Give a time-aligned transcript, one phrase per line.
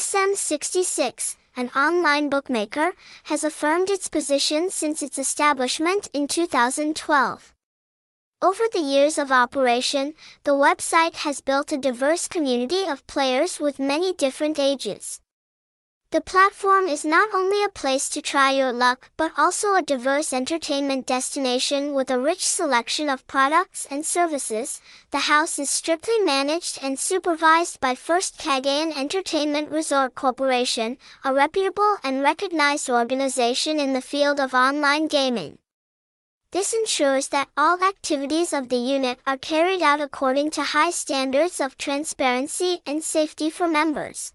[0.00, 7.54] SM66, an online bookmaker, has affirmed its position since its establishment in 2012.
[8.40, 13.78] Over the years of operation, the website has built a diverse community of players with
[13.78, 15.20] many different ages.
[16.12, 20.32] The platform is not only a place to try your luck, but also a diverse
[20.32, 24.80] entertainment destination with a rich selection of products and services.
[25.12, 31.98] The house is strictly managed and supervised by First Cagayan Entertainment Resort Corporation, a reputable
[32.02, 35.58] and recognized organization in the field of online gaming.
[36.50, 41.60] This ensures that all activities of the unit are carried out according to high standards
[41.60, 44.32] of transparency and safety for members.